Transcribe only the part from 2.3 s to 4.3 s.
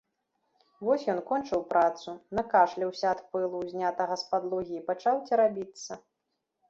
накашляўся ад пылу, узнятага з